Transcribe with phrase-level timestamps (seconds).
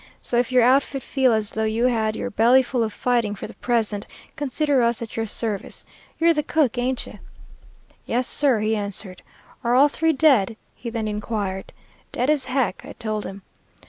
[0.19, 3.45] So if your outfit feel as though you had your belly full of fighting for
[3.45, 5.85] the present, consider us at your service.
[6.17, 7.19] You're the cook, ain't you?'
[8.07, 9.21] "'Yes, sir,' he answered.
[9.63, 11.71] 'Are all three dead?' he then inquired.
[12.13, 13.43] "'Dead as heck,' I told him.